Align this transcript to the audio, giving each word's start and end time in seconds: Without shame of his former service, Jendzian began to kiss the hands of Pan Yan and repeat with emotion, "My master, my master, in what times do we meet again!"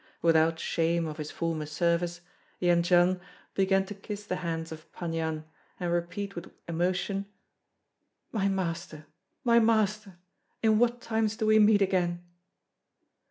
Without 0.23 0.59
shame 0.59 1.05
of 1.05 1.17
his 1.17 1.29
former 1.29 1.67
service, 1.67 2.21
Jendzian 2.59 3.21
began 3.53 3.85
to 3.85 3.93
kiss 3.93 4.25
the 4.25 4.37
hands 4.37 4.71
of 4.71 4.91
Pan 4.93 5.13
Yan 5.13 5.45
and 5.79 5.91
repeat 5.93 6.33
with 6.33 6.51
emotion, 6.67 7.27
"My 8.31 8.47
master, 8.49 9.05
my 9.43 9.59
master, 9.59 10.17
in 10.63 10.79
what 10.79 11.01
times 11.01 11.37
do 11.37 11.45
we 11.45 11.59
meet 11.59 11.83
again!" 11.83 12.23